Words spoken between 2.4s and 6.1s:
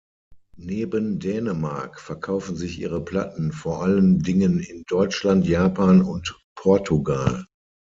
sich ihre Platten vor allen Dingen in Deutschland, Japan